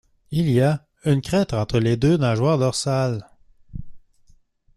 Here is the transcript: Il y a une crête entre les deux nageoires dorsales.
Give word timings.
Il 0.31 0.49
y 0.49 0.61
a 0.61 0.83
une 1.05 1.21
crête 1.21 1.53
entre 1.53 1.77
les 1.77 1.95
deux 1.95 2.17
nageoires 2.17 2.57
dorsales. 2.57 3.23